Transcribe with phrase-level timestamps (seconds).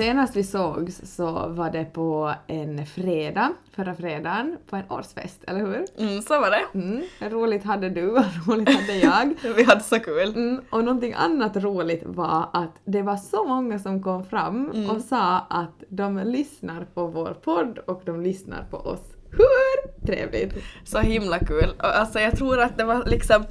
[0.00, 5.60] Senast vi sågs så var det på en fredag, förra fredagen, på en årsfest, eller
[5.60, 5.84] hur?
[5.98, 6.78] Mm, så var det.
[6.78, 9.34] Mm, roligt hade du och roligt hade jag.
[9.56, 10.28] Vi hade så kul.
[10.36, 14.90] Mm, och någonting annat roligt var att det var så många som kom fram Mm.
[14.90, 19.00] och sa att de lyssnar på vår podd och de lyssnar på oss.
[19.30, 20.54] Hur trevligt!
[20.84, 21.74] Så himla kul.
[21.78, 23.44] Alltså jag tror att det var liksom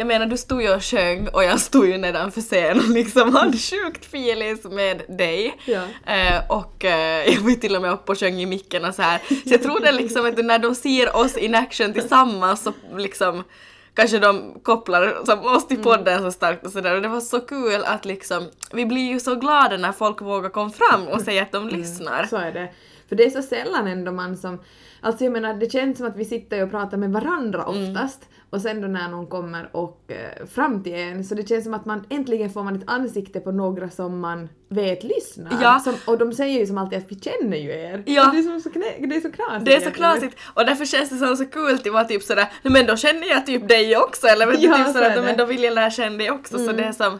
[0.00, 3.34] jag menar du stod ju och sjöng och jag stod ju nedanför scen och liksom
[3.34, 5.56] hade sjukt feelings med dig.
[5.64, 5.82] Ja.
[6.14, 9.02] Eh, och eh, jag var till och med uppe och sjöng i micken och så
[9.02, 9.18] här.
[9.28, 13.44] Så jag tror det liksom att när de ser oss in action tillsammans så liksom
[13.94, 17.40] kanske de kopplar som oss till podden så starkt och sådär och det var så
[17.40, 21.42] kul att liksom vi blir ju så glada när folk vågar komma fram och säga
[21.42, 22.26] att de lyssnar.
[22.26, 22.68] Så är det.
[23.08, 24.60] För det är så sällan ändå man som...
[25.00, 27.94] Alltså jag menar, det känns som att vi sitter och pratar med varandra Mm.
[28.50, 31.74] Och sen då när någon kommer och eh, fram till en så det känns som
[31.74, 35.52] att man äntligen får man ett ansikte på några som man vet lyssnar.
[35.62, 35.80] Ja.
[35.84, 38.02] Som, och de säger ju som alltid att vi känner ju er.
[38.06, 38.26] Ja.
[38.28, 39.64] Och Det är, så knä, det är så knasigt.
[39.66, 42.46] Det är så knasigt och därför känns det som så kul att vara typ sådär
[42.62, 45.22] "Nej, men då känner jag typ dig också eller vet Ja, typ så sådär det.
[45.22, 47.18] men då vill jag lära känna dig också så det är som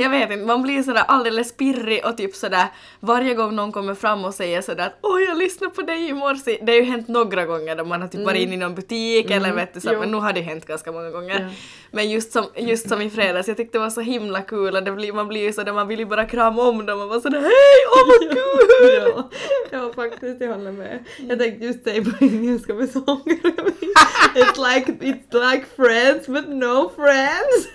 [0.00, 2.66] jag vet inte man blir sådär alldeles pirrig och typ sådär
[3.00, 6.12] varje gång någon kommer fram och säger sådär att åh jag lyssnade på dig i
[6.12, 8.74] morse det har ju hänt några gånger då man har typ varit inne i någon
[8.74, 10.00] butik eller vet du så Jo.
[10.00, 11.54] men nu har det hänt ganska många gånger Ja.
[11.90, 14.82] men just som, just som i fredags jag tyckte det var så himla kul och
[14.82, 17.20] det blir, man blir ju sådär man vill ju bara krama om dem och vara
[17.20, 18.68] sådär hej åh vad kul!
[19.02, 19.30] ja,
[19.70, 21.04] ja, faktiskt, jag håller med.
[21.28, 23.40] Jag tänkte just säga på engelska med sånger.
[24.34, 27.68] It's like, it's like friends but no friends.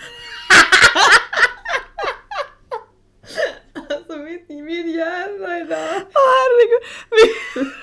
[3.89, 6.01] alltså mitt, min hjärna idag.
[6.15, 7.23] Åh herregud, vi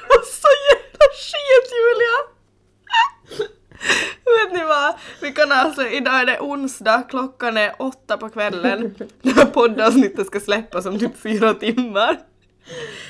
[0.09, 2.32] var så jävla skit Julia!
[4.25, 4.95] Vet ni vad?
[5.21, 8.95] Vi kan alltså, idag är det onsdag, klockan är åtta på kvällen.
[9.23, 12.19] Det här poddavsnittet ska släppas om typ fyra timmar.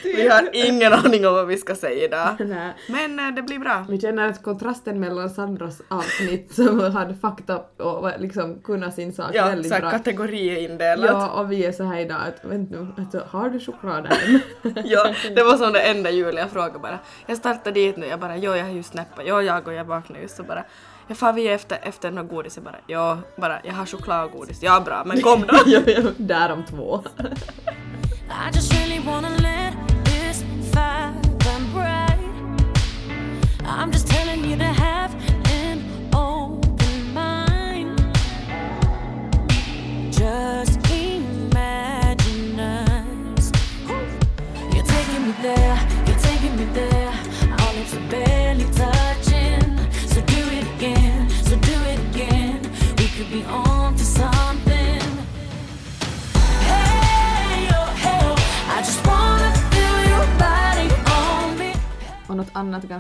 [0.05, 2.37] Vi har ingen aning om vad vi ska säga idag.
[2.49, 2.73] Nej.
[2.87, 3.87] Men eh, det blir bra.
[3.89, 9.31] Vi känner att kontrasten mellan Sandras avsnitt som hade fakta och liksom kunnat sin sak
[9.33, 9.91] Ja, väldigt bra.
[9.91, 11.11] kategoriindelat.
[11.11, 14.41] Ja, och vi är så här idag att vänta nu, alltså, har du choklad där?
[14.85, 16.99] Ja, det var som det enda Julia frågade bara.
[17.27, 19.85] Jag startar dit nu, jag bara jo jag har just näppat, jo jag och jag
[19.85, 20.65] vaknar just så bara
[21.09, 24.31] jag far vi efter, efter något godis, jag bara ja, bara jag har choklad och
[24.39, 25.57] godis, ja bra men kom då.
[25.67, 27.01] ja, ja, där om två.
[28.35, 32.12] I just really wanna let this fire burn bright.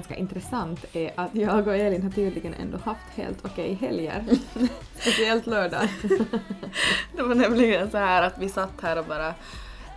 [0.02, 4.24] Ganska intressant är att jag och Elin har tydligen ändå haft helt okej helger.
[4.94, 5.88] Speciellt lördag.
[7.16, 9.34] Det var nämligen så här att vi satt här och bara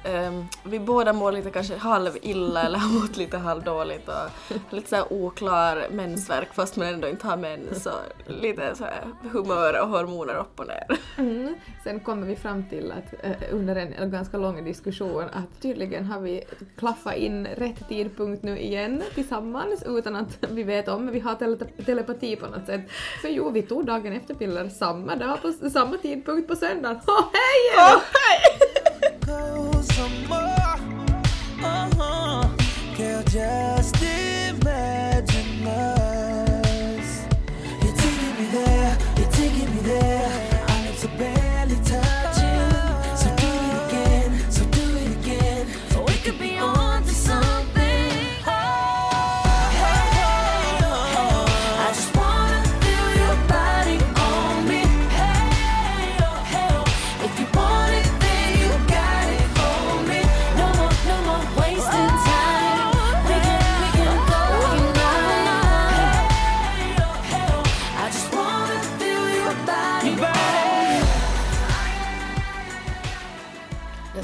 [0.06, 4.90] ehm, vi båda mår lite kanske halv illa eller har mått lite halvdåligt och lite
[4.90, 9.82] så här oklar mensvärk fast man ändå inte har mens och lite så här humör
[9.82, 11.00] och hormoner upp och ner.
[11.18, 11.56] Mm.
[11.84, 16.20] Sen kommer vi fram till att eh, under en, ganska lång diskussion att tydligen har
[16.20, 16.44] vi
[16.78, 21.36] klaffat in rätt tidpunkt nu igen tillsammans utan att vi vet om, men vi har
[21.36, 22.82] tele telepati på något sätt.
[23.22, 27.00] Så jo, vi tog dagen efter piller samma dag på samma tidpunkt på söndagen.
[27.08, 27.78] Åh hej!
[27.78, 29.75] Åh, hej!
[29.94, 30.38] some more.
[31.62, 32.48] Uh huh.
[32.98, 33.95] Girl, just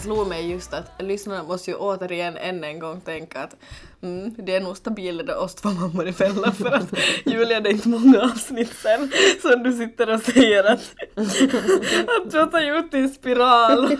[0.01, 3.55] slog mig just att lyssnarna måste ju återigen än en gång tänka att
[4.03, 6.93] mm, det är nog stabilare oss två mammor i fällan för att
[7.25, 9.11] Julia det är inte många avsnitt sen
[9.41, 13.97] som du sitter och säger att, att du har tagit ut din spiral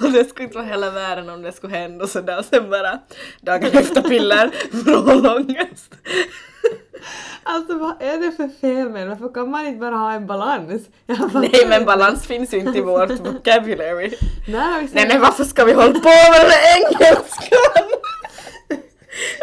[0.00, 2.70] och det skulle inte vara hela världen om det skulle hända och sådär och sen
[2.70, 2.98] bara
[3.40, 5.94] dagen efter piller, vrålångest.
[7.42, 9.08] Alltså vad är det för fel med?
[9.08, 10.82] Varför kan man inte bara ha en balans?
[11.34, 14.14] Nej men balans finns ju inte i vårt vocabulary.
[14.48, 17.99] Nej, Nej nej varför ska vi hålla på med den engelskan?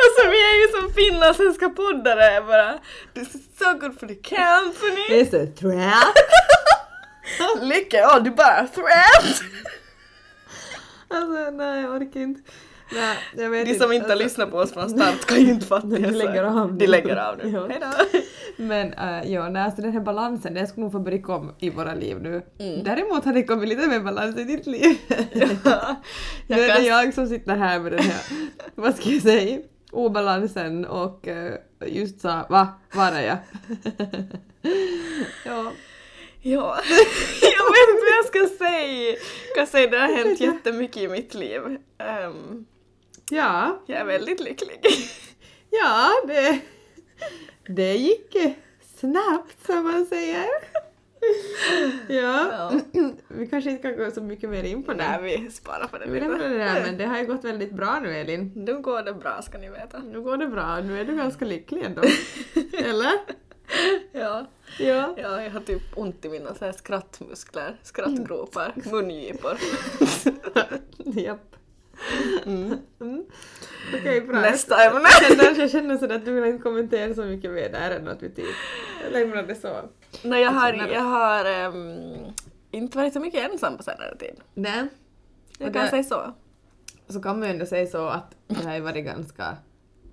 [0.04, 2.80] Alltså vi är ju som finlandssvenska poddare bara.
[3.14, 5.20] This is so good for the Det company.
[5.20, 6.18] är så trap.
[7.62, 9.42] Lycka, ja du bara threat.
[11.08, 12.52] Alltså nej jag orkar inte.
[12.94, 15.66] Nej, jag vet De som inte Alltså, lyssnat på oss från start kan ju inte
[15.68, 16.78] fatta De det, så lägger av nu.
[16.78, 17.50] De lägger av nu.
[17.50, 17.68] Ja.
[17.68, 17.88] Hejdå.
[18.58, 21.70] Men uh, ja, nej, alltså den här balansen, den skulle nog få börja komma i
[21.70, 22.42] våra liv nu.
[22.60, 22.84] Mm.
[22.84, 24.98] Däremot har det kommit lite mer balans i ditt liv.
[25.64, 25.96] Ja.
[26.48, 28.22] nu är det jag som sitter här med den här,
[28.76, 29.60] vad ska jag säga,
[29.92, 31.54] obalansen och eh,
[31.86, 33.38] just sa va, var är jag?
[35.46, 35.72] ja.
[36.42, 36.80] Ja,
[37.42, 39.12] jag vet inte vad jag ska säga.
[39.48, 41.62] Jag kan säga det har hänt jättemycket i mitt liv.
[41.98, 42.66] Ehm,
[43.32, 44.80] ja, jag är väldigt lycklig.
[45.70, 46.60] ja, det,
[47.68, 48.36] det gick
[49.00, 50.46] snabbt som man säger.
[52.08, 52.72] Ja, Ja.
[53.28, 54.98] vi kanske inte kan gå så mycket mer in på det.
[55.22, 57.72] Nej, vi sparar på det Vi lämnar det där, men det har ju gått väldigt
[57.72, 58.52] bra nu Elin.
[58.56, 60.00] Nu går det bra ska ni veta.
[60.00, 62.02] Nu går det bra, nu är du ganska lycklig ändå.
[62.84, 63.12] Eller?
[64.12, 64.46] Ja,
[64.80, 65.14] Ja.
[65.18, 69.58] ja jag har typ ont i mina så här skrattmuskler, skrattgropar, mungipor.
[71.20, 71.56] Japp.
[72.46, 72.78] Mm.
[74.00, 74.42] Okej, bra.
[74.42, 75.02] Nästa ämne.
[75.22, 78.08] Jag känner, jag känner sådär att du vill inte kommentera så mycket mer där än
[78.08, 78.46] att vi typ
[79.12, 79.76] lämnar det så.
[80.24, 82.32] Nej, jag har, Alltså, när- jag har ehm,
[82.72, 84.36] inte varit så mycket ensam på senare tid.
[84.54, 84.84] Nej.
[85.58, 86.34] Jag kan det- säga så.
[87.10, 89.58] Så kan man ju ändå säga så att det har ju varit ganska,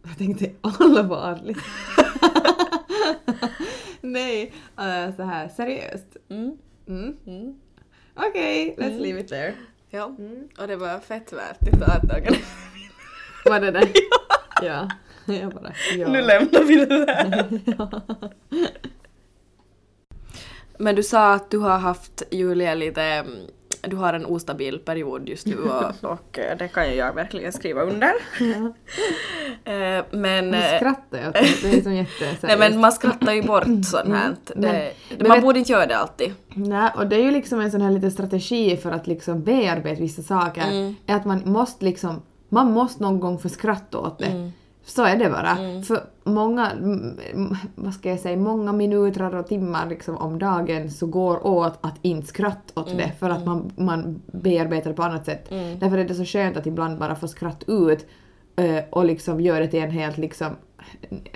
[0.09, 1.59] jag tänkte allvarligt.
[4.01, 6.17] Nej, uh, så här seriöst.
[6.29, 6.59] Mm.
[6.89, 7.17] Mm.
[7.27, 7.55] Mm.
[8.15, 9.55] Okej, let's leave it there.
[9.95, 10.49] Ja, Mm.
[10.59, 11.71] och det var fett värt de
[12.07, 12.37] dagarna.
[13.45, 13.89] Var det det?
[14.63, 14.89] ja.
[15.35, 16.09] Jag bara, ja.
[16.09, 17.61] Nu lämnar vi det där.
[17.65, 18.01] ja.
[20.79, 23.25] Men du sa att du har haft, Julia, lite...
[23.85, 27.13] mm, Du har en ostabil period just nu och, och eh, det kan ju jag
[27.15, 28.13] verkligen skriva under.
[29.65, 30.51] Eh, Men...
[30.51, 31.39] Nu eh, skrattar jag det,
[31.79, 32.43] är som jätteseriöst.
[32.43, 34.27] Nej men man skrattar ju bort sånt här.
[34.27, 36.33] Mm, Det, men man vet- borde inte göra det alltid.
[36.55, 40.01] Nej, och det är ju liksom en sån här liten strategi för att liksom bearbeta
[40.01, 40.63] vissa saker.
[40.63, 40.95] Mm.
[41.07, 44.25] Är att man måste liksom, man måste någon gång få skratta åt det.
[44.27, 44.53] Mm.
[44.87, 45.83] Så är det bara.
[45.83, 50.91] För många, mm, mm, vad ska jag säga, många minuter och timmar liksom om dagen
[50.91, 55.03] så går åt att inte skratta åt det för att man, man bearbetar det på
[55.03, 55.49] annat sätt.
[55.79, 58.07] Därför är det så skönt att ibland bara få skratt ut
[58.57, 60.57] eh, och liksom göra det till en helt liksom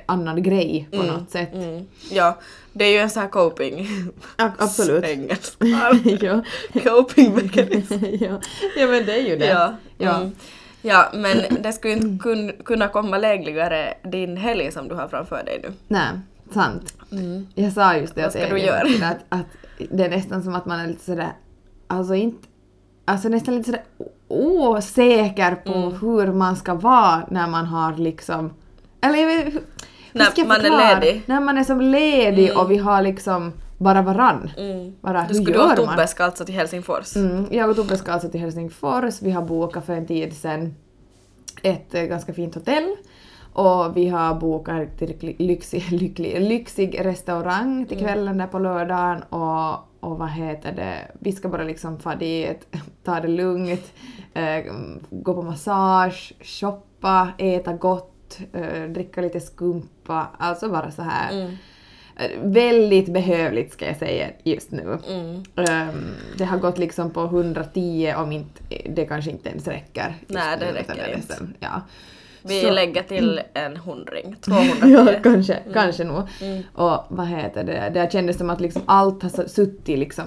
[0.06, 1.54] annan grej på något sätt.
[1.54, 1.86] Mm.
[2.10, 2.38] Ja,
[2.72, 3.88] det är ju en sån här coping...
[4.36, 5.04] Ja, absolut.
[5.08, 5.66] Engelska.
[6.20, 6.42] ja.
[6.84, 7.94] coping mechanism.
[8.20, 8.40] ja.
[8.76, 9.46] ja men det är ju det.
[9.46, 9.74] Ja.
[9.98, 10.16] Ja.
[10.16, 10.32] Mm.
[10.82, 15.44] Ja, men det skulle inte kun, kunna komma lägligare din helg som du har framför
[15.44, 15.72] dig nu.
[15.88, 16.08] Nej,
[16.54, 16.94] sant.
[17.54, 19.06] Jag sa just det Vad att ska du göra?
[19.08, 19.46] Att, att
[19.90, 21.32] det är nästan som att man är lite sådär,
[21.86, 22.48] alltså inte,
[23.04, 23.84] alltså nästan lite sådär
[24.28, 25.92] osäker på Mm.
[26.00, 28.54] hur man ska vara när man har liksom,
[29.00, 29.54] eller jag vet,
[30.12, 31.22] När man är ledig.
[31.26, 34.50] När man är som ledig och vi har liksom bara varann.
[34.56, 34.92] Mm.
[35.00, 35.76] Bara, Du skulle och?
[35.76, 37.16] Tobbe ska alltså till Helsingfors.
[37.16, 39.22] Mm, jag och Tobbe ska alltså till Helsingfors.
[39.22, 40.74] Vi har bokat för en tid sedan
[41.62, 42.96] ett eh, ganska fint hotell.
[43.52, 45.08] Och vi har bokat till
[45.38, 45.38] lyxig,
[45.90, 49.70] lyxig, lyxig, lyxig restaurang till kvällen där på lördagen och,
[50.00, 53.92] och vad heter det, vi ska bara liksom få dit, ta det lugnt,
[54.34, 54.64] eh,
[55.10, 61.32] gå på massage, shoppa, äta gott, eh, dricka lite skumpa, alltså bara så här.
[61.32, 61.56] Mm.
[62.42, 64.98] Väldigt behövligt ska jag säga just nu.
[65.10, 65.42] Mm.
[65.56, 66.04] Ehm,
[66.38, 70.14] det har gått liksom på 110 om inte, det kanske inte ens räcker.
[70.26, 71.36] Nej, det räcker inte.
[71.60, 71.82] Ja.
[72.42, 74.88] Vi Så- lägger till en hundring, 210.
[74.88, 76.22] ja, kanske, kanske nog.
[76.40, 76.62] Mm.
[76.74, 80.24] Och vad heter det, det kändes som att liksom allt har suttit liksom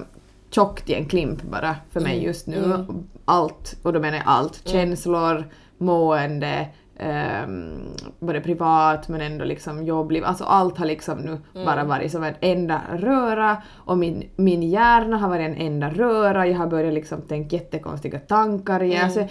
[0.50, 2.24] tjockt i en klimp bara för mig Mm.
[2.26, 2.86] just nu.
[3.24, 4.68] Allt, och då menar jag allt.
[4.68, 5.44] Känslor,
[5.78, 6.66] mående,
[6.98, 7.80] ehm,
[8.20, 10.24] både privat men ändå liksom jobbliv.
[10.24, 11.66] Alltså allt har liksom nu Mm.
[11.66, 16.46] bara varit som en enda röra och min, min hjärna har varit en enda röra.
[16.46, 19.04] Jag har börjat liksom tänka jättekonstiga tankar igen.
[19.04, 19.26] Alltså,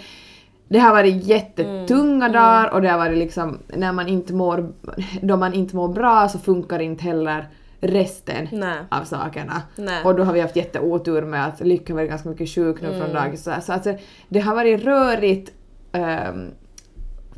[0.68, 4.72] det har varit jättetunga dagar och det har varit liksom när man inte mår,
[5.22, 7.48] då man inte mår bra så funkar inte heller
[7.80, 8.78] resten Nej.
[8.88, 9.62] av sakerna.
[9.76, 10.04] Nej.
[10.04, 12.98] Och då har vi haft jätteotur med att Lycka har varit ganska mycket sjuk nu
[13.00, 13.42] från dagis.
[13.44, 13.94] Så, så alltså,
[14.28, 15.52] det har varit rörigt.
[15.92, 16.50] ehm,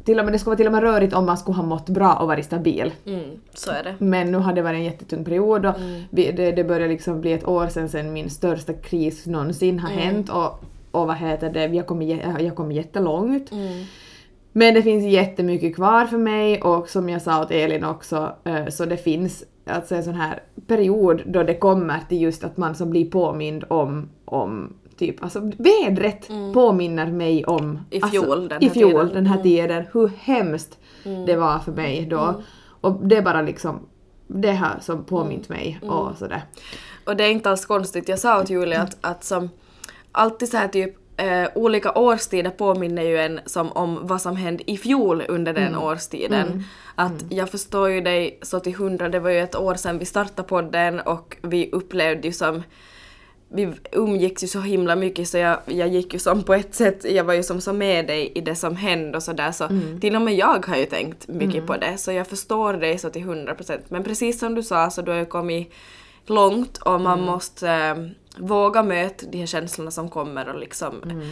[0.04, 1.88] till och med, det skulle vara till och med rörigt om man skulle ha mått
[1.88, 2.92] bra och varit stabil.
[3.06, 3.94] Mm, så är det.
[3.98, 5.74] Men nu har det varit en jättetung period och
[6.10, 9.90] vi, det, det börjar liksom bli ett år sedan, sedan min största kris någonsin har
[9.90, 13.52] hänt och, och vad heter det, kommit, jä- jag kommit jättelångt.
[13.52, 13.84] Mm.
[14.52, 18.66] Men det finns jättemycket kvar för mig och som jag sa åt Elin också, eh,
[18.68, 22.74] så det finns alltså en sån här period då det kommer till just att man
[22.74, 27.78] som blir påmind om, om typ, alltså vädret påminner mig om Mm.
[27.90, 29.00] I alltså, fjol, den i här fjol, tiden.
[29.02, 29.14] Mm.
[29.14, 30.78] den här tiden, hur hemskt
[31.26, 32.42] det var för mig då.
[32.80, 33.86] Och det är bara liksom,
[34.26, 35.60] det har som påmint Mm.
[35.60, 36.42] mig och sådär.
[37.06, 39.50] Och det är inte alls konstigt, jag sa åt Julia att, att som
[40.12, 44.70] alltid så här typ eh, olika årstider påminner ju en som om vad som hände
[44.70, 46.64] i fjol under den årstiden.
[46.94, 50.04] Att jag förstår ju dig så till hundra, det var ju ett år sedan vi
[50.04, 52.62] startade podden och vi upplevde ju som
[53.48, 57.04] vi umgicks ju så himla mycket så jag, jag gick ju som på ett sätt,
[57.04, 59.52] jag var ju som så med dig i det som hände och sådär.
[59.52, 59.68] Så
[60.00, 63.10] till och med jag har ju tänkt mycket på det så jag förstår dig så
[63.10, 63.84] till hundra procent.
[63.88, 65.72] Men precis som du sa så du har ju kommit
[66.26, 67.96] långt och man måste eh,
[68.38, 71.22] våga möta de här känslorna som kommer och liksom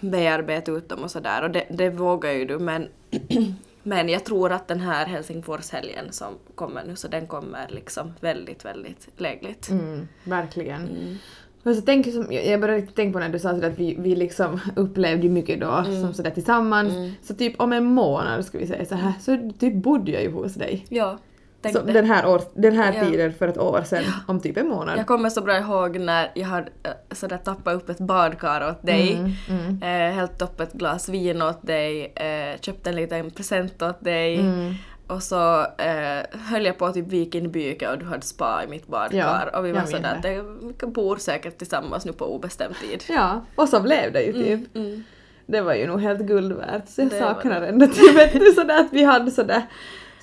[0.00, 1.42] bearbeta ut dem och sådär.
[1.42, 2.88] Och det, det vågar ju du men
[3.82, 8.64] men jag tror att den här Helsingforshelgen som kommer nu så den kommer liksom väldigt
[8.64, 9.68] väldigt lägligt.
[9.68, 11.18] Mm, verkligen.
[11.62, 14.60] Och så tänker som, jag började tänka på när du sa att vi, vi liksom
[14.76, 16.92] upplevde mycket då som sådär tillsammans.
[17.22, 20.30] Så typ om en månad skulle vi säga så här så typ bodde jag ju
[20.32, 20.86] hos dig.
[20.88, 21.18] Ja,
[21.62, 23.04] tänk Så den här, år, den här Ja.
[23.04, 24.98] tiden för ett år sedan, om typ en månad.
[24.98, 28.82] Jag kommer så bra ihåg när jag hade äh, sådär tappat upp ett badkar åt
[28.86, 33.82] dig, Mm, eh, hällt upp ett glas vin åt dig, eh, köpt en liten present
[33.82, 34.74] åt dig Mm.
[35.06, 38.62] och så eh, höll jag på att typ vika in byke och du hade spa
[38.64, 42.34] i mitt badkar Ja, och vi var sådär att vi bor säkert tillsammans nu på
[42.34, 43.04] obestämd tid.
[43.08, 44.76] Ja, och så blev det ju typ.
[44.76, 45.04] Mm.
[45.46, 46.88] Det var ju nog helt guld värt.
[46.88, 49.62] Så jag Det saknar ändå typ sådär att vi hade sådär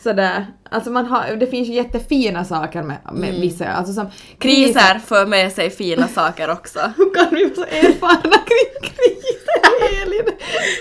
[0.07, 4.09] Sådär, alltså man har, det finns ju jättefina saker med, med vissa, alltså som
[4.39, 6.79] Kriser för med sig fina saker också.
[6.97, 10.25] Hur kan vi vara så erfarna kring kriser Elin?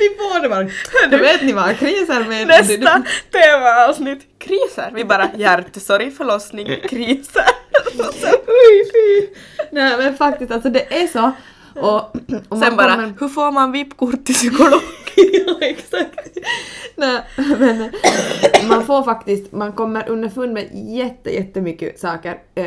[0.00, 0.68] Vi får det bara.
[1.11, 2.47] Du vet ni vad kriser med...
[2.47, 4.90] Nästa temaavsnitt, kriser.
[4.95, 7.45] Vi bara hjärtesorg, förlossning, kriser.
[8.47, 9.28] Oj fy!
[9.73, 11.33] Nej men faktiskt alltså det är så.
[11.80, 12.16] Och,
[12.49, 14.80] och Sen bara, kommer- hur får man VIP-kort till psykolog?
[15.47, 16.38] ja exakt.
[16.97, 17.23] Nej
[17.59, 17.90] men
[18.68, 22.66] man får faktiskt, man kommer underfund med jätte, jättemycket saker eh,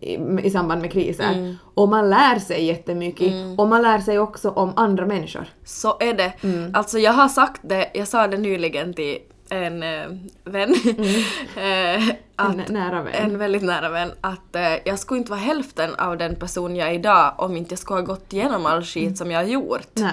[0.00, 1.32] i, i samband med kriser.
[1.32, 1.56] Mm.
[1.74, 3.32] Och man lär sig jättemycket.
[3.58, 5.44] Och man lär sig också om andra människor.
[5.64, 6.32] Så är det.
[6.42, 6.74] Mm.
[6.74, 9.18] Alltså jag har sagt det, jag sa det nyligen till
[9.50, 10.06] en eh,
[10.44, 10.74] vän,
[11.56, 12.60] eh, att, Mm.
[12.68, 13.14] En nära vän.
[13.14, 16.88] en väldigt nära vän, att eh, jag skulle inte vara hälften av den person jag
[16.88, 19.88] är idag om inte jag skulle ha gått igenom all skit som jag har gjort.
[19.94, 20.12] Nej,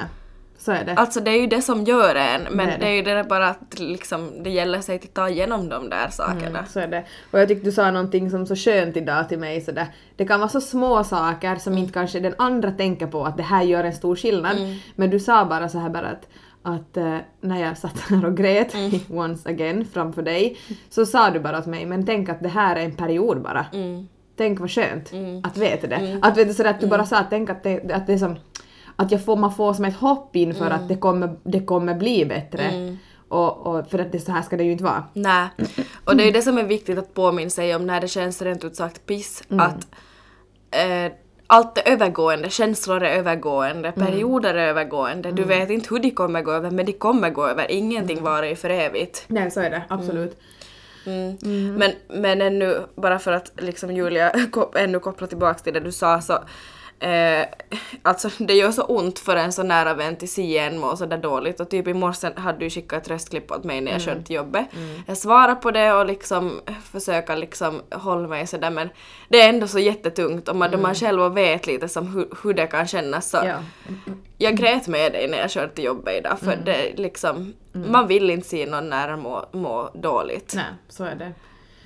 [0.57, 0.93] så är det.
[0.93, 2.87] Alltså det är ju det som gör en, men Det är det det.
[2.91, 6.07] är ju det där bara att liksom, det gäller sig att ta igenom de där
[6.11, 6.59] sakerna.
[6.59, 7.03] Mm, så är det.
[7.31, 9.87] Och jag tyckte du sa någonting som så skönt idag till mig sådär.
[10.15, 11.83] Det kan vara så små saker som Mm.
[11.83, 14.57] inte kanske den andra tänker på att det här gör en stor skillnad.
[14.57, 14.75] Mm.
[14.95, 16.27] Men du sa bara så här bara att,
[16.67, 18.91] att eh, när jag satt här och grät Mm.
[19.09, 20.57] once again framför dig
[20.89, 23.65] så sa du bara åt mig men tänk att det här är en period bara.
[23.73, 24.07] Mm.
[24.37, 25.11] Tänk vad skönt
[25.43, 26.19] att veta det.
[26.21, 28.17] Att, vet du, sådär, att du bara sa att tänk att det, att det är
[28.17, 28.35] som
[28.95, 30.79] att jag får, man får som ett hopp inför Mm.
[30.79, 32.97] att det kommer, det kommer bli bättre.
[33.29, 35.03] Och, och för att det, så här ska det ju inte vara.
[35.13, 35.47] Nej.
[36.03, 38.41] Och det är ju det som är viktigt att påminna sig om när det känns
[38.41, 39.43] rent ut sagt piss.
[39.49, 39.87] Att
[40.71, 41.11] eh,
[41.47, 45.31] allt är övergående, känslor är övergående, perioder är övergående.
[45.31, 47.71] Du vet inte hur de kommer gå över men de kommer gå över.
[47.71, 49.23] Ingenting varar ju för evigt.
[49.27, 50.39] Nej, så är det absolut.
[51.05, 51.73] Mm.
[51.73, 54.31] Men, men ännu, bara för att liksom Julia
[54.75, 56.39] ännu koppla tillbaks till det du sa så
[56.99, 57.45] Eh,
[58.01, 61.05] alltså det gör så ont för en så nära vän till se igen må så
[61.05, 64.01] där dåligt och typ i morse hade du skickat ett röstklipp åt mig när jag
[64.01, 64.65] körde till jobbet.
[65.05, 66.61] Jag svarar på det och liksom
[66.91, 68.89] försöker liksom hålla mig sådär men
[69.29, 72.53] det är ändå så jättetungt och man, då man själv vet lite som hur, hur
[72.53, 73.57] det kan kännas så Ja.
[74.37, 78.07] jag grät med dig när jag körde till jobbet idag för det är liksom man
[78.07, 80.53] vill inte se någon nära må, må dåligt.
[80.55, 81.33] Nej, så är det.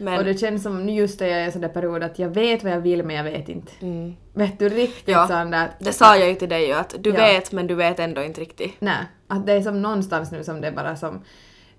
[0.01, 2.03] Men, Och det känns som nu just när jag är i en sån där period
[2.03, 3.71] att jag vet vad jag vill men jag vet inte.
[3.81, 4.15] mm.
[4.33, 5.69] Vet du riktigt Ja, sån där...
[5.79, 7.15] Det sa jag ju till dig ju att du Ja.
[7.15, 8.73] vet men du vet ändå inte riktigt.
[8.79, 11.21] Nej, att det är som någonstans nu som det bara som...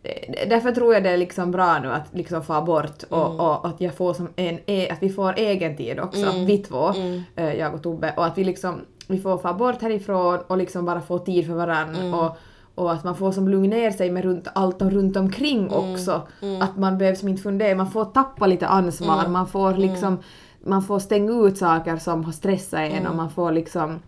[0.03, 3.41] det- Därför tror jag det är liksom bra nu att liksom få bort och, Mm.
[3.41, 6.47] och att jag får som en, e- att vi får egen tid också, Mm.
[6.47, 6.93] vi två,
[7.37, 10.85] eh, jag och Tobbe, och att vi liksom vi får få bort härifrån och liksom
[10.85, 12.15] bara få tid för varann Mm.
[12.15, 12.37] och,
[12.75, 15.73] och att man får som lugna ner sig med runt allt och runt omkring Mm.
[15.93, 16.23] också.
[16.61, 19.33] Att man behöver som inte fundera, man får tappa lite ansvar, Mm.
[19.33, 20.19] man får liksom
[20.65, 23.07] man får stänga ut saker som har stressat en Mm.
[23.11, 23.99] och man får liksom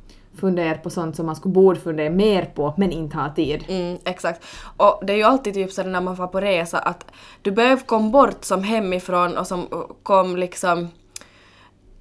[0.40, 3.64] fundera på sånt som man skulle borde fundera mer på men inte ha tid.
[3.68, 4.44] Mm, exakt.
[4.76, 7.06] Och det är ju alltid typ så när man får på resa att
[7.42, 9.66] du behöver komma bort som hemifrån och som
[10.02, 10.88] kom liksom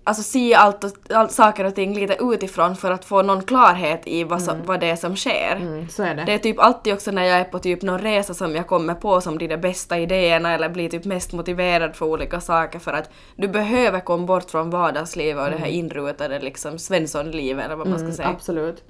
[0.03, 4.01] alltså se allt, och- allt saker och ting lite utifrån för att få någon klarhet
[4.07, 5.55] i vad, som, vad det är som sker.
[5.55, 6.23] Mm, är det.
[6.25, 8.93] Det är typ alltid också när jag är på typ någon resa som jag kommer
[8.93, 12.93] på som de där bästa idéerna eller blir typ mest motiverad för olika saker för
[12.93, 17.87] att du behöver komma bort från vardagslivet och det här inrutade liksom Svenssonlivet eller vad
[17.87, 18.29] man ska Mm, säga.
[18.29, 18.83] Absolut.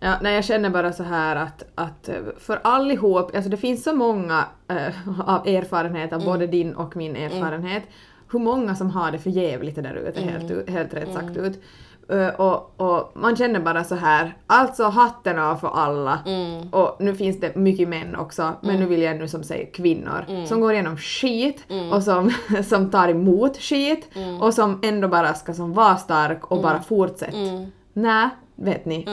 [0.00, 3.84] Ja, nej, jag känner bara så här att, att eh, för allihop, alltså det finns
[3.84, 4.94] så många eh,
[5.30, 6.26] av erfarenheter, Mm.
[6.26, 7.82] både din och min erfarenhet,
[8.32, 10.34] hur många som har det för jävligt där ute, Mm.
[10.34, 11.62] helt, helt rätt sagt ut.
[12.10, 16.18] Eh, och, och man känner bara så här, alltså hatten av för alla.
[16.26, 16.68] Mm.
[16.68, 20.24] Och nu finns det mycket män också, men nu vill jag nu som säger kvinnor,
[20.28, 20.46] Mm.
[20.46, 22.30] som går igenom skit och som,
[22.64, 24.42] som tar emot skit Mm.
[24.42, 27.36] och som ändå bara ska som vara stark och bara fortsätta.
[27.38, 27.66] Mm.
[27.92, 29.06] Nej, vet ni.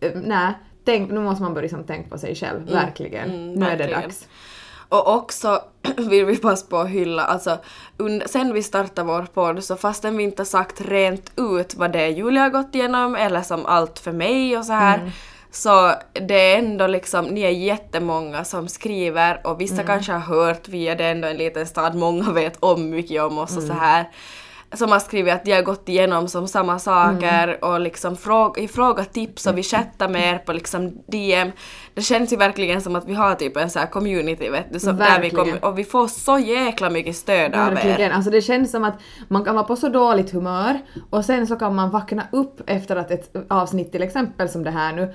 [0.00, 0.52] Äh, Nej,
[0.84, 3.30] tänk, nu måste man börja som tänka på sig själv, verkligen.
[3.30, 4.28] mm, nu är det dags.
[4.90, 5.62] Och också
[5.96, 7.58] vill vi passa på att hylla, alltså
[7.98, 12.00] und- sen vi startade vår podd så fastän vi inte sagt rent ut vad det
[12.00, 15.10] är Julia har gått igenom eller som allt för mig och så här Mm.
[15.50, 19.86] så det är ändå liksom, ni är jättemånga som skriver och vissa Mm.
[19.86, 23.56] kanske har hört, vi är ändå en liten stad, många vet om mycket om oss
[23.56, 23.76] och Mm.
[23.76, 24.08] så här
[24.72, 27.56] som har skrivit att de har gått igenom som samma saker Mm.
[27.62, 31.50] och liksom fråga, fråga tips och vi chattar mer på liksom DM.
[31.94, 34.80] Det känns ju verkligen som att vi har typ en sån här community vet du,
[34.80, 35.36] så där vi Verkligen.
[35.36, 37.74] kommer, och vi får så jäkla mycket stöd av er.
[37.74, 38.12] Verkligen.
[38.12, 38.94] Alltså det känns som att
[39.28, 40.78] man kan vara på så dåligt humör
[41.10, 44.70] och sen så kan man vakna upp efter att ett avsnitt till exempel som det
[44.70, 45.14] här nu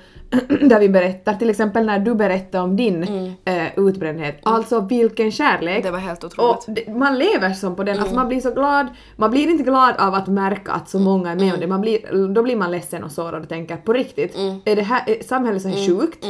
[0.67, 3.03] där vi berättar, till exempel när du berättar om din
[3.45, 4.39] eh, utbrändhet.
[4.43, 5.71] Alltså vilken kärlek!
[5.71, 5.81] Mm.
[5.83, 6.85] Det var helt Och otroligt.
[6.85, 8.03] det, man lever som på den, Mm.
[8.03, 11.31] alltså man blir så glad, man blir inte glad av att märka att så många
[11.31, 11.53] är med Mm.
[11.55, 14.75] om det, man blir, då blir man ledsen och sårad och tänker på riktigt, är
[14.75, 15.99] det här, är samhället så här Mm.
[15.99, 16.25] sjukt?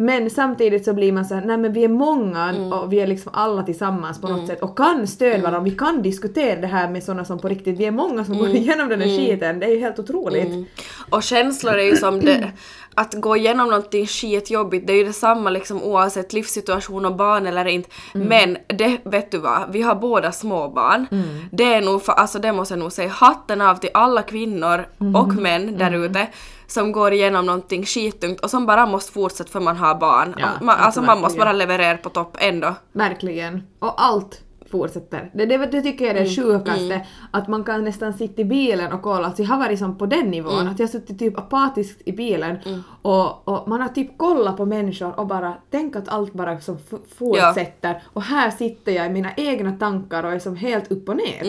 [0.00, 2.72] Men samtidigt så blir man så här, nej men vi är många Mm.
[2.72, 6.02] och vi är liksom alla tillsammans på något sätt och kan stödja varandra, vi kan
[6.02, 9.00] diskutera det här med sådana som på riktigt, vi är många som går igenom den
[9.00, 10.68] här skiten, det är ju helt otroligt.
[11.10, 11.16] Mm.
[11.16, 12.52] Och känslor är ju som det,
[12.94, 17.64] att gå igenom någonting skitjobbigt, det är ju detsamma liksom oavsett livssituation och barn eller
[17.64, 17.90] inte.
[18.14, 18.26] Mm.
[18.28, 21.06] Men det, vet du vad, vi har båda små barn.
[21.10, 21.44] Mm.
[21.52, 24.86] Det är nog, för, alltså det måste jag nog säga, hatten av till alla kvinnor
[25.00, 25.16] Mm.
[25.16, 26.26] och män där ute
[26.66, 30.34] som går igenom någonting skittungt och som bara måste fortsätta för man har barn.
[30.38, 32.74] Ja, man, alltså man måste bara leverera på topp ändå.
[32.92, 33.62] Verkligen.
[33.78, 35.30] Och allt fortsätter.
[35.34, 38.92] Det, det, det tycker jag är det sjukaste, att man kan nästan sitta i bilen
[38.92, 41.38] och kolla, alltså jag har varit som på den nivån, att jag har suttit typ
[41.38, 42.56] apatiskt i bilen
[43.02, 46.78] och, och man har typ kollat på människor och bara tänkt att allt bara som
[47.18, 48.02] fortsätter.
[48.06, 51.44] Och här sitter jag i mina egna tankar och är som helt upp och ner.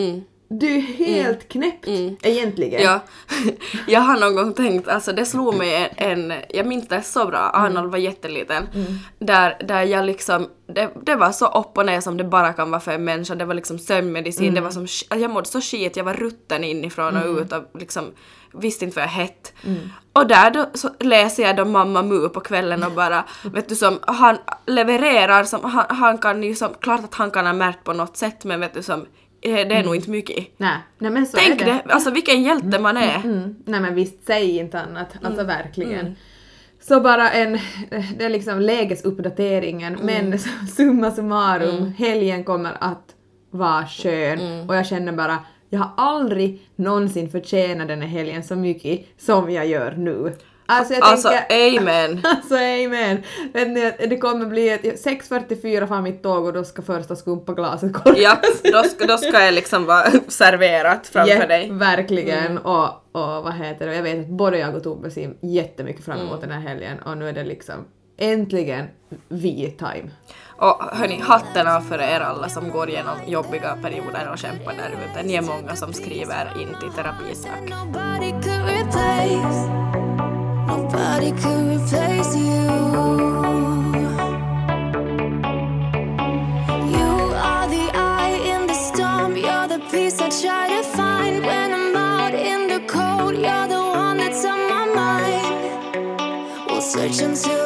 [0.54, 1.88] Du är helt knäppt
[2.22, 2.82] egentligen.
[2.82, 3.00] Ja,
[3.86, 7.26] jag har någon gång tänkt, alltså det slog mig en, en jag minns det så
[7.26, 8.68] bra, Arnold var jätteliten,
[9.18, 12.70] där, där jag liksom, det, det var så upp och ner som det bara kan
[12.70, 14.86] vara för en människa, det var liksom sömnmedicin, det var som,
[15.20, 18.04] jag mådde så skit, jag var rutten inifrån och ut och liksom
[18.54, 19.52] visste inte vad jag hett.
[20.12, 23.74] Och där då så läser jag då Mamma Mu på kvällen och bara, vet du
[23.74, 27.84] som, han levererar som, han, han kan ju som, klart att han kan ha märkt
[27.84, 29.06] på något sätt men vet du som,
[29.42, 30.46] det är nog inte mycket.
[30.56, 33.16] Nej, nej men så Tänk är det, alltså vilken hjälte man är.
[33.24, 35.08] Mm, nej men visst, säg inte annat.
[35.22, 35.46] Alltså Mm.
[35.46, 36.16] verkligen.
[36.80, 37.58] Så bara en,
[38.18, 40.06] det är liksom lägesuppdateringen Mm.
[40.30, 43.14] men summa summarum, helgen kommer att
[43.50, 44.68] vara skön Mm.
[44.68, 45.38] och jag känner bara
[45.70, 50.32] jag har aldrig någonsin förtjänat den här helgen så mycket som jag gör nu.
[50.66, 51.80] Alltså jag Alltså tänker...
[51.80, 52.20] amen.
[52.24, 53.22] Alltså amen!
[53.52, 57.92] Vet ni, det kommer bli ett 6.44 fram mitt tåg och då ska första skumpaglaset
[57.92, 58.18] korkas.
[58.18, 58.36] Ja,
[58.72, 61.70] då ska, då ska jag liksom vara serverat framför Ja, dig.
[61.70, 62.58] Verkligen.
[62.58, 66.20] Och, och vad heter det, jag vet att både jag och Tobbe ser jättemycket fram
[66.20, 67.74] emot den här helgen och nu är det liksom
[68.18, 68.86] äntligen
[69.28, 70.10] vi-time.
[70.56, 74.90] Och hörni, hatten av för er alla som går igenom jobbiga perioder och kämpar där
[75.10, 75.26] ute.
[75.26, 77.72] Ni är många som skriver in till terapisök.
[80.72, 82.64] Nobody could replace, you.
[86.96, 87.10] You
[87.50, 91.94] are the eye in the storm, you're the peace I try to find when I'm
[91.94, 93.34] out in the cold.
[93.34, 96.66] You're the one that's on my mind.
[96.68, 97.61] We'll search until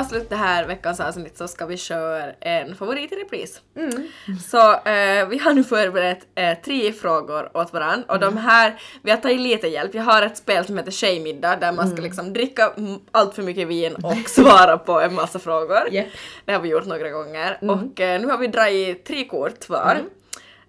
[0.00, 3.60] avsluta det här veckans avsnitt så ska vi köra en favorit i repris.
[3.76, 4.08] Mm.
[4.40, 8.34] Så eh, vi har nu förberett eh, tre frågor åt varann och Mm.
[8.34, 9.94] de här, vi har tagit lite hjälp.
[9.94, 12.04] Jag har ett spel som heter Tjejmiddag där man ska Mm.
[12.04, 15.88] liksom dricka mm, allt för mycket vin och svara på en massa frågor.
[15.90, 16.06] Japp.
[16.44, 17.74] Det har vi gjort några gånger Mm.
[17.74, 19.98] och eh, nu har vi dragit tre kort var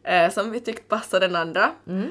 [0.04, 1.72] eh, som vi tyckt passar den andra.
[1.90, 2.02] Eh,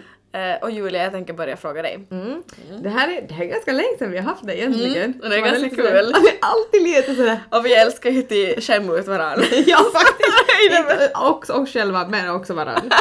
[0.63, 2.07] och Julia, jag tänker börja fråga dig.
[2.11, 2.43] Mm.
[2.83, 5.05] Det, här är, det här är ganska länge sedan vi har haft det egentligen.
[5.05, 6.13] Mm, och det är ganska kul.
[6.13, 9.47] Man är alltid lite sådär Och vi älskar ju till skämma ut varandra.
[9.67, 11.13] Ja faktiskt!
[11.23, 12.97] Också oss själva men också varandra.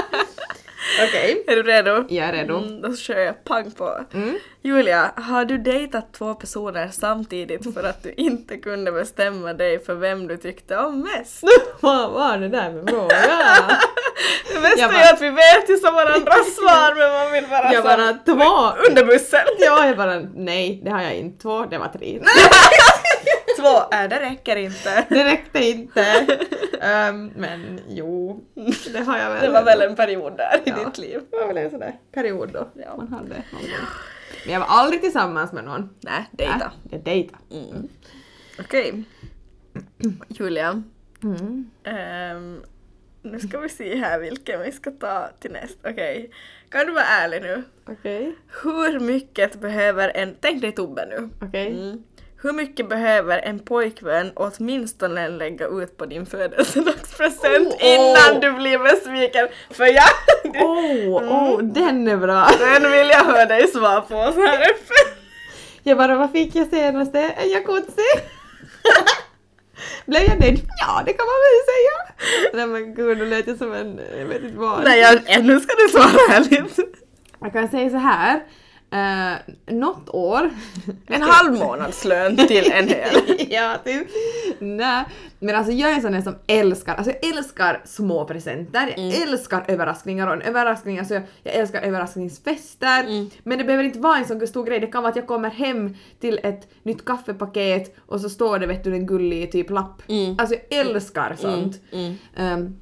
[1.07, 1.43] Okej.
[1.47, 2.05] Är du redo?
[2.09, 2.57] Jag är redo.
[2.57, 4.05] Mm, då kör jag pang på.
[4.13, 4.37] Mm.
[4.61, 9.95] Julia, har du dejtat två personer samtidigt för att du inte kunde bestämma dig för
[9.95, 11.43] vem du tyckte om mest?
[11.79, 13.15] Vad var det där med fråga?
[14.53, 17.73] Det bästa bara- är att vi vet ju som varandras svar men man vill bara,
[17.73, 18.81] Jag så- bara två!
[18.89, 19.39] under bussen.
[19.59, 21.41] Ja, jag bara nej, det har jag inte.
[21.41, 22.21] Två, det var tre.
[23.59, 25.05] Två, äh, det räcker inte.
[25.09, 26.01] Det räckte inte.
[26.81, 28.43] Ehm, men jo,
[28.93, 29.41] det har jag väl.
[29.41, 30.85] Det var väl en period där i Ja.
[30.85, 31.21] ditt liv.
[31.31, 32.95] Det var väl en sån där period då Ja.
[32.97, 33.87] man hade någon gång.
[34.45, 35.89] Men jag var aldrig tillsammans med någon.
[35.99, 36.55] Nej, dejta.
[36.55, 37.37] Äh, jag dejtade.
[37.51, 37.87] Mm.
[38.59, 39.03] Okej.
[40.27, 40.83] Julia.
[41.23, 41.69] Mm.
[41.83, 42.61] ehm,
[43.21, 45.77] nu ska vi se här vilken vi ska ta till näst.
[45.83, 46.31] Okej.
[46.69, 47.63] Kan du vara ärlig nu?
[47.89, 50.35] Okej, Hur mycket behöver en...
[50.39, 51.29] Tänk dig Tobbe nu.
[51.47, 51.67] okej.
[51.67, 52.03] Mm.
[52.43, 57.85] Hur mycket behöver en pojkvän åtminstone lägga ut på din födelsedagspresent Oh, oh.
[57.85, 59.47] innan du blir besviken?
[59.69, 60.09] För jag...
[60.43, 62.47] Åh, åh, den är bra!
[62.59, 64.67] Den vill jag höra dig svara på så här.
[65.83, 67.15] Jag bara, vad fick jag senast?
[67.15, 68.01] En jacuzzi?
[70.05, 70.61] Blev jag nöjd?
[70.79, 71.95] Ja, det kan man väl säga.
[72.53, 74.83] Nej men gud, nu lät jag som en, jag vet inte vad.
[74.83, 76.79] Nej, jag, ännu ska du svara ärligt.
[77.39, 78.41] Jag kan säga så här.
[78.93, 79.37] Uh,
[79.75, 80.49] något år.
[81.07, 83.15] En halv månadslön till en hel.
[83.49, 84.07] ja, typ.
[84.59, 85.05] Nej.
[85.39, 89.21] Men alltså jag är en sån där som älskar, alltså jag älskar små presenter, jag
[89.21, 93.27] älskar överraskningar och en överraskning, alltså jag, jag älskar överraskningsfester.
[93.43, 95.49] Men det behöver inte vara en sån stor grej, det kan vara att jag kommer
[95.49, 100.01] hem till ett nytt kaffepaket och så står det vet du en gullig typ lapp.
[100.37, 101.79] Alltså jag älskar sånt.
[102.35, 102.80] Ehm,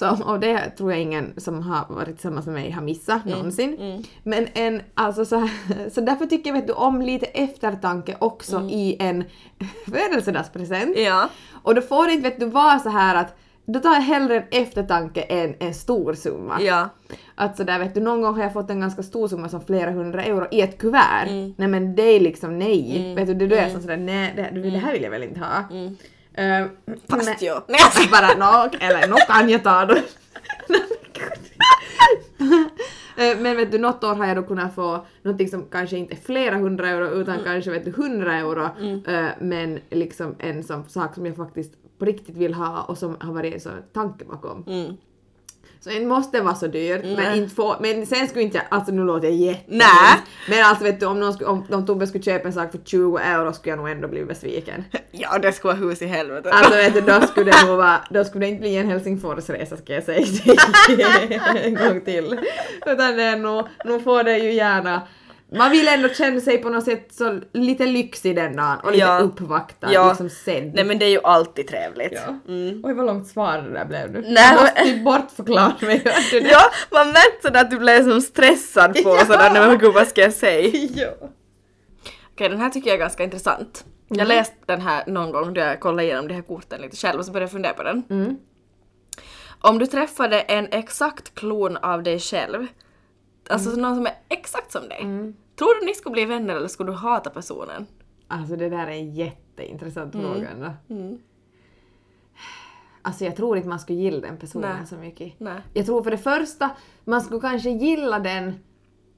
[0.00, 4.04] så, och det tror jag ingen som har varit tillsammans med mig har missat någonsin.
[4.22, 5.48] Men en, alltså så,
[5.92, 9.24] så därför tycker jag vet du, om lite eftertanke också i en
[9.92, 10.98] födelsedagspresent.
[10.98, 11.28] Ja.
[11.62, 13.36] Och då får det inte vet du vara så här att
[13.66, 16.60] då tar jag hellre en eftertanke än en stor summa.
[16.60, 16.88] Ja.
[17.34, 19.90] Att sådär vet du, någon gång har jag fått en ganska stor summa som flera
[19.90, 21.26] hundra euro i ett kuvert.
[21.56, 23.14] Nej men det är liksom nej.
[23.16, 25.22] Vet du, det är då jag som sådär nej det, det här vill jag väl
[25.22, 25.64] inte ha.
[26.40, 26.66] Uh,
[27.08, 27.54] Fast jo.
[27.68, 29.94] Nej, alltså bara nå, eller nå kan jag ta då.
[33.16, 36.14] Eh, Men vet du, något år har jag då kunnat få någonting som kanske inte
[36.14, 38.64] är flera hundra euro utan kanske vet du hundra euro
[39.06, 43.16] eh, men liksom en som, sak som jag faktiskt på riktigt vill ha och som
[43.20, 44.64] har varit en sån tanke bakom.
[44.66, 44.96] Mm.
[45.80, 47.38] Så det måste vara så dyrt men, Nej.
[47.38, 50.20] inte få, men sen skulle inte jag, alltså nu låter jag jätte Nej.
[50.48, 52.78] Men alltså vet du om, någon skulle, om, om Tobbe skulle köpa en sak för
[52.84, 54.84] 20 euro skulle jag nog ändå bli besviken.
[55.12, 56.50] Ja, det skulle vara hus i helvete.
[56.52, 59.76] Alltså vet du, då skulle det nog vara, då skulle det inte bli en Helsingforsresa
[59.76, 60.26] ska jag säga
[61.62, 62.38] en gång till.
[62.86, 65.02] Utan det är nog, nog får det ju gärna
[65.52, 69.04] man vill ändå känna sig på något sätt så lite lyxig den dagen och lite
[69.04, 69.18] Ja.
[69.18, 70.08] uppvaktad, Ja.
[70.08, 70.72] liksom sedd.
[70.74, 72.12] Nej men det är ju alltid trevligt.
[72.12, 72.38] Ja.
[72.52, 72.80] Mm.
[72.84, 74.20] Oj vad långt svar det där blev nu.
[74.28, 75.98] Nej, jag måste typ bortförklara mig.
[76.30, 76.48] du det?
[76.48, 76.60] Ja,
[76.90, 79.24] man märkte sådär att du blev som stressad på Ja.
[79.26, 80.68] sådär, nej men gud vad ska jag säga?
[80.94, 81.28] ja.
[82.32, 83.84] Okej, den här tycker jag är ganska intressant.
[84.08, 87.18] Jag läste den här någon gång då jag kollade igenom de här korten lite själv
[87.18, 88.02] och så började jag fundera på den.
[88.10, 88.36] Mm.
[89.62, 92.66] Om du träffade en exakt klon av dig själv,
[93.50, 93.80] alltså Mm.
[93.82, 95.00] någon som är exakt som dig,
[95.56, 97.86] tror du ni skulle bli vänner eller skulle du hata personen?
[98.28, 100.70] Alltså det där är en jätteintressant fråga ändå.
[100.88, 101.18] Mm.
[103.02, 104.86] Alltså jag tror inte man skulle gilla den personen Nej.
[104.86, 105.40] så mycket.
[105.40, 105.60] Nej.
[105.74, 106.70] Jag tror för det första,
[107.04, 108.54] man skulle kanske gilla den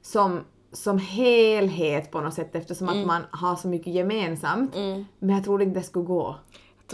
[0.03, 0.41] som,
[0.73, 3.01] som helhet på något sätt eftersom Mm.
[3.01, 4.75] att man har så mycket gemensamt.
[5.19, 6.37] Men jag tror inte det skulle gå.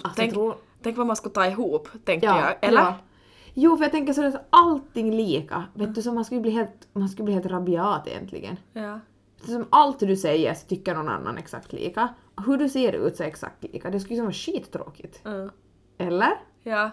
[0.02, 2.54] Alltså, tänk, tror, tänk vad man skulle ta ihop, tänker jag.
[2.60, 2.80] Eller?
[2.80, 2.94] Ja.
[3.60, 5.64] Jo, för jag tänker så att allting lika.
[5.74, 8.56] Vet du, så man skulle bli helt, man skulle bli helt rabiat egentligen.
[8.72, 9.00] Ja.
[9.46, 12.08] Som allt du säger så tycker någon annan exakt lika.
[12.46, 13.90] Hur du ser ut så exakt lika.
[13.90, 15.20] Det skulle ju vara skittråkigt.
[15.26, 15.50] Mm.
[15.98, 16.30] Eller?
[16.62, 16.90] Ja.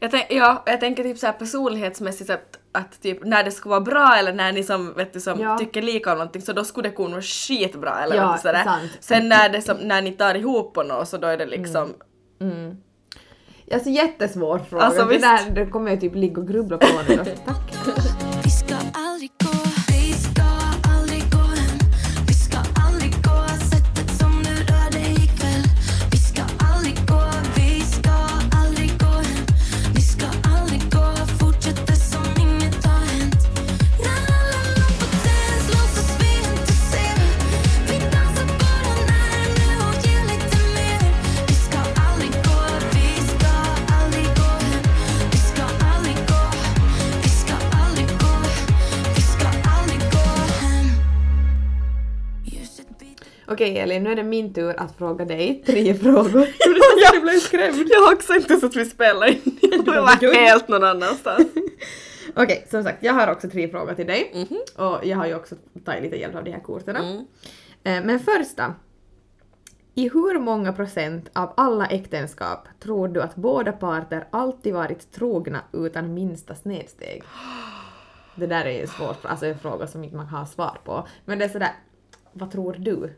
[0.00, 3.68] Jag, tänk, ja, jag tänker typ så här personlighetsmässigt att, att typ när det ska
[3.68, 5.58] vara bra eller när ni som, vet du, som Ja.
[5.58, 8.48] tycker lika om någonting så då skulle det kunna vara skitbra eller Ja, vet du,
[8.48, 8.64] sådär.
[8.64, 8.90] sant.
[9.00, 11.94] Sen när, det som, när ni tar ihop på något så då är det liksom
[12.40, 12.76] Mm.
[13.72, 14.84] Alltså jättesvår fråga.
[14.84, 17.24] Alltså, det där det kommer jag typ ligga och grubbla på nu.
[17.46, 17.74] Tack.
[53.58, 56.48] Okej Elin, nu är det min tur att fråga dig tre frågor.
[57.12, 57.88] Jag blev skrämd.
[57.88, 59.58] Jag har också inte så att vi spelar in.
[59.62, 61.46] Jag var helt någon annanstans.
[62.36, 64.46] Okej, som sagt, jag har också tre frågor till dig.
[64.76, 66.96] Och jag har ju också tagit lite hjälp av de här korten.
[66.96, 67.16] Mm.
[67.84, 68.74] Eh, Men första.
[69.94, 75.60] I hur många procent av alla äktenskap tror du att båda parter alltid varit trogna
[75.72, 77.22] utan minsta snedsteg?
[78.34, 81.06] Det där är ju svårt, alltså en fråga som inte man har svar på.
[81.24, 81.72] Men det är sådär,
[82.32, 83.14] vad tror du?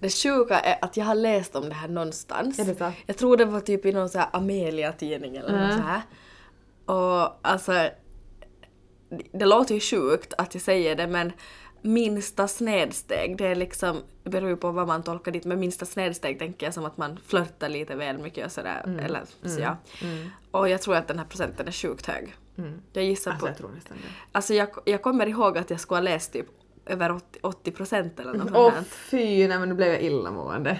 [0.00, 2.58] Det sjuka är att jag har läst om det här någonstans.
[2.58, 2.92] Är det så?
[3.06, 5.76] Jag tror det var typ i någon så här Amelia-tidning eller något Mm.
[5.78, 6.02] så här.
[6.84, 7.72] Och alltså,
[9.32, 11.32] det- låter ju sjukt att jag säger det men
[11.82, 16.38] minsta snedsteg, det är liksom, beror ju på vad man tolkar dit, men minsta snedsteg
[16.38, 19.04] tänker jag som att man flörtar lite väl mycket och sådär, Mm.
[19.04, 19.76] eller så ja.
[20.50, 22.34] Och jag tror att den här procenten är sjukt hög.
[22.92, 24.08] Jag gissar Alltså på, jag tror nästan det.
[24.32, 26.46] alltså jag, jag kommer ihåg att jag skulle ha läst typ
[26.88, 28.72] över 80, 80 procent eller något Åh
[29.10, 30.78] fy, nej men nu blev jag illamående.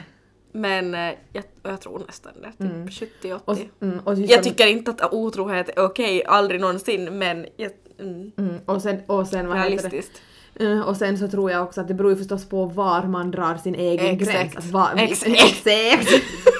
[0.52, 3.40] Men eh, jag, jag tror nästan det, typ 70-80.
[3.44, 8.32] Och, mm, och, Jag tycker inte att otrohet är okej, aldrig någonsin, men jag, mm,
[8.38, 9.76] mm, och sen, och sen vad heter det?
[9.76, 10.22] realistiskt.
[10.60, 13.30] Mm, Och sen så tror jag också att det beror ju förstås på var man
[13.30, 14.38] drar sin egen Exakt.
[14.38, 14.56] gräns.
[14.56, 15.30] Alltså var, Exakt.
[15.30, 16.08] Exakt.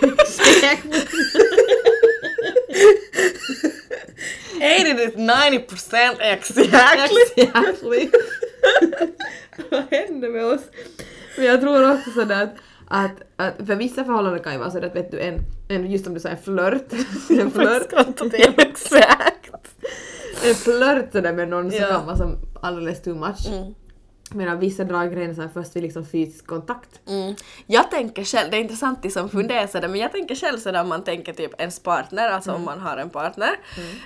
[0.03, 0.87] Exakt.
[4.59, 7.23] 80 to 90 percent exactly!
[7.37, 8.11] Exactly.
[9.71, 10.61] Vad händer med oss?
[11.37, 12.55] Men jag tror också sådär att,
[12.89, 16.05] att, att för vissa förhållanden kan ju vara så att vet du en, en just
[16.05, 16.93] som du sa en flört,
[17.31, 17.93] en flört,
[18.59, 19.55] exakt.
[20.45, 21.89] en flört sådär med någon så Ja.
[21.89, 23.47] kan vara som alldeles too much.
[23.49, 23.75] Mm.
[24.31, 27.01] Medan vissa drar gränsen först vid liksom fysisk kontakt.
[27.09, 27.35] Mm.
[27.67, 30.81] Jag tänker själv, det är intressant de som funderar sådär, men jag tänker själv sådär
[30.81, 33.51] om man tänker typ ens partner, alltså om man har en partner,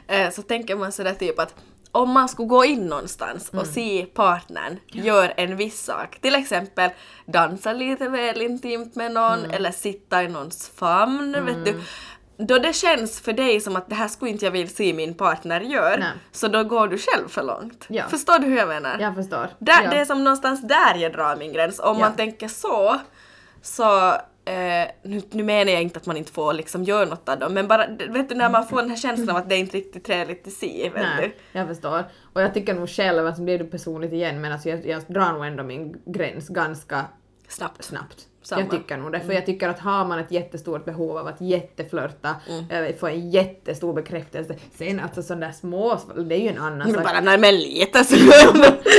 [0.08, 1.54] eh, så tänker man sådär typ att
[1.92, 6.90] om man skulle gå in någonstans och se partnern gör en viss sak, till exempel
[7.26, 11.80] dansa lite väl intimt med någon eller sitta i någons famn, vet du.
[12.36, 15.14] Då det känns för dig som att det här skulle inte jag vilja se min
[15.14, 16.08] partner gör, Nej.
[16.32, 17.84] så då går du själv för långt.
[17.88, 18.04] Ja.
[18.08, 18.98] Förstår du hur jag menar?
[19.00, 19.48] Jag förstår.
[19.58, 19.90] Där, ja.
[19.90, 21.78] Det är som någonstans där jag drar min gräns.
[21.78, 22.00] Om Ja.
[22.00, 23.00] man tänker så,
[23.62, 27.38] så eh, nu, nu menar jag inte att man inte får liksom göra något av
[27.38, 29.58] dem, men bara vet du när man får den här känslan av att det är
[29.58, 32.04] inte riktigt trevligt att se, vet Nej, jag förstår.
[32.32, 35.02] Och jag tycker nog själv, alltså det är ju personligt igen, men alltså jag, jag
[35.08, 37.04] drar nog ändå min gräns ganska
[37.52, 37.84] du?
[37.84, 37.84] Snabbt.
[37.84, 38.28] snabbt.
[38.42, 38.60] Samma.
[38.62, 41.40] Jag tycker nog det, för jag tycker att har man ett jättestort behov av att
[41.40, 42.64] jätteflörta, Mm.
[42.70, 46.94] eller få en jättestor bekräftelse, sen alltså sådana där små, det är ju en annan
[46.94, 47.04] sak.
[47.04, 48.16] bara när men lite så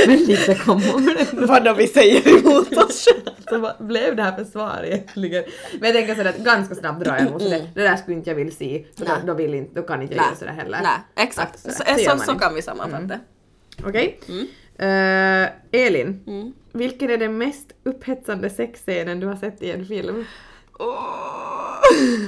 [0.06, 1.16] Men lite kom on.
[1.32, 3.30] Vadå vi säger emot oss själva.
[3.78, 5.44] Så blev det här för svar egentligen?
[5.80, 8.16] Men jag tänker sådär att ganska snabbt drar jag nog så det, det där skulle
[8.16, 9.26] inte jag vilja se, så då, Mm.
[9.26, 10.78] Då, vill inte, då kan inte jag göra sådär heller.
[10.82, 11.54] Nej, exakt.
[11.54, 12.44] Att Så, sådär, så, man så inte.
[12.44, 13.18] kan vi sammanfatta.
[13.86, 14.20] Okej.
[14.78, 15.48] Eh,
[15.86, 16.52] Elin, Mm.
[16.74, 20.24] Vilken är den mest upphetsande sexscenen du har sett i en film?
[20.78, 21.80] Åh.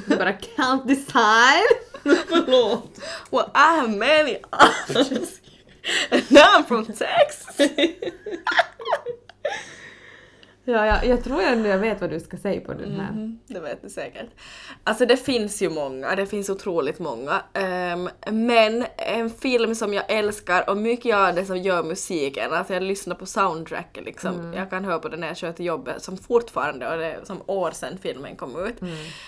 [0.06, 1.66] Du bara count design.
[2.02, 3.00] Förlåt.
[3.30, 5.40] Well, I have many options.
[6.10, 7.58] And now I'm from Texas.
[10.68, 13.12] Ja, ja, jag tror ändå jag vet vad du ska säga på den här.
[13.12, 14.26] Mhm, det vet du säkert.
[14.84, 17.42] Alltså det finns ju många, det finns otroligt många.
[17.52, 22.74] Ehm, men en film som jag älskar och mycket av det som gör musiken, alltså
[22.74, 24.52] jag lyssnar på soundtracket liksom.
[24.56, 27.24] Jag kan höra på den när jag kör till jobbet som fortfarande, och det är
[27.24, 28.76] som år sedan filmen kom ut.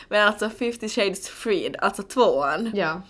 [0.09, 2.73] Men alltså 50 shades freed, alltså tvåan.
[2.75, 3.03] Ja.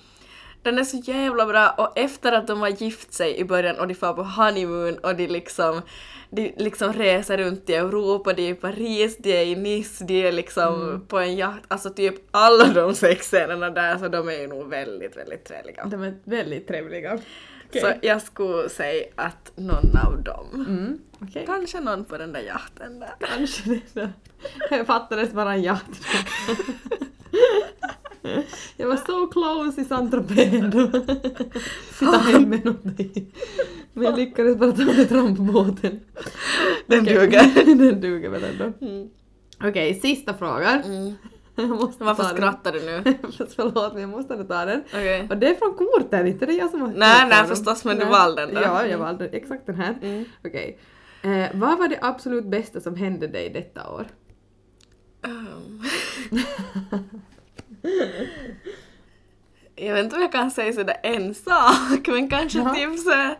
[0.68, 3.88] Den är så jävla bra och efter att de har gift sig i början och
[3.88, 5.83] de får på honeymoon och de liksom
[6.31, 10.26] de liksom reser runt i Europa, de är i Paris, de är i Nice, de
[10.26, 11.64] är liksom på en jakt.
[11.68, 15.85] Alltså typ alla de sex scenerna där så de är ju nog väldigt, väldigt trevliga.
[15.85, 17.18] De är väldigt trevliga.
[17.68, 17.81] Okej.
[17.81, 20.66] Så jag skulle säga att någon av dem.
[20.68, 21.44] Mm, okej.
[21.46, 23.14] Kanske någon på den där jakten där.
[23.20, 24.11] Kanske det.
[24.70, 26.04] Jag fattades bara en jakt.
[28.76, 30.70] Jag var så close i Saint-Tropez
[32.00, 32.11] då.
[32.11, 33.35] Hem med någonting.
[33.92, 36.00] Men jag lyckades bara ta mig fram på båten.
[36.87, 37.14] Den Okej.
[37.14, 37.64] duger.
[37.90, 38.64] Den duger väl ändå.
[38.87, 39.09] Mm.
[39.64, 40.81] Okej, sista frågan.
[40.83, 41.14] Mm.
[41.57, 42.37] Jag måste Varför ta den.
[42.37, 43.02] skrattar du nu?
[43.57, 44.83] Förlåt, men jag måste ändå ta den.
[44.87, 45.26] Okej.
[45.31, 47.98] Och det är från korten, inte det är jag som har Nej, nej, förstås, men
[47.98, 48.61] du valde den då.
[48.61, 49.00] Ja, jag Mm.
[49.00, 49.98] valde exakt den här.
[50.02, 50.24] Mm.
[50.44, 50.78] Okej.
[51.22, 54.07] Eh, vad var det absolut bästa som hände dig detta år?
[55.26, 55.83] Um.
[59.77, 62.75] jag vet inte om jag kan säga sådär en sak, men kanske Jaha.
[62.75, 63.35] typ så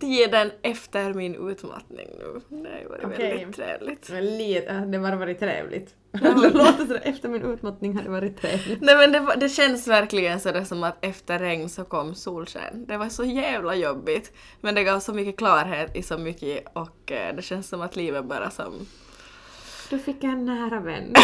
[0.00, 2.40] tiden efter min utmattning nu.
[2.48, 3.36] Det har ju varit Okej.
[3.36, 4.10] väldigt trevligt.
[4.10, 5.94] Men lite, äh, det har varit trevligt.
[6.12, 8.80] Det låter sådär, efter min utmattning hade det varit trevligt.
[8.80, 12.86] Nej men det, det känns verkligen sådär som att efter regn så kom solsken.
[12.86, 14.32] Det var så jävla jobbigt.
[14.60, 17.96] Men det gav så mycket klarhet i så mycket och eh, det känns som att
[17.96, 18.72] livet bara som
[19.90, 21.14] Du fick en nära vän.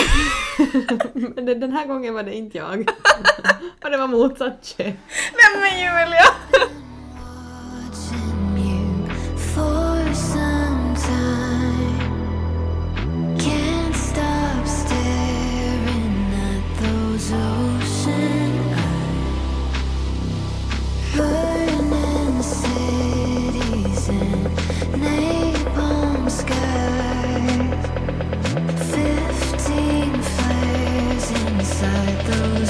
[1.35, 2.79] Men den- här gången var det inte jag.
[3.85, 4.87] Och det var motsatt kön.
[5.33, 6.25] Nej men Julia!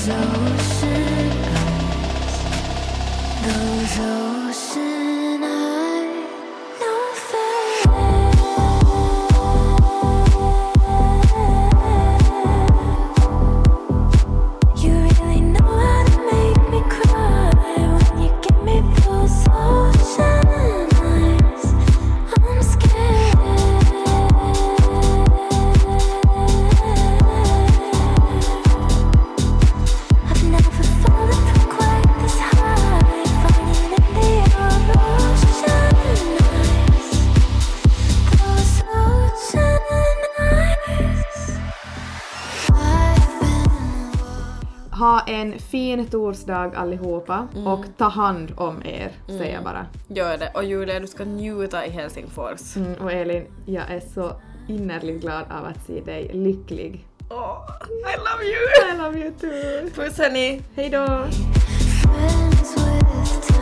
[0.07, 0.87] 都是
[1.42, 1.59] 狗，
[3.42, 3.49] 都
[3.97, 4.36] 走。
[46.04, 49.87] Torsdag allihopa och ta hand om er, säger jag bara.
[50.09, 50.50] Gör det.
[50.54, 52.76] Och Julia, du ska njuta i Helsingfors.
[52.76, 54.32] Mm, och Elin, jag är så
[54.68, 57.06] innerligt glad av att se dig lycklig.
[57.30, 58.94] Åh, I love you!
[58.94, 59.90] I love you too!
[60.02, 60.62] Puss hörni!
[60.74, 61.26] Hej då!
[62.16, 63.56] friends with